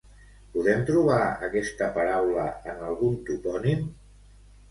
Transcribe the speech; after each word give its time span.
Podem 0.53 0.79
trobar 0.85 1.17
aquesta 1.47 1.89
paraula 1.97 2.45
en 2.73 2.81
algun 2.89 3.21
topònim? 3.29 3.87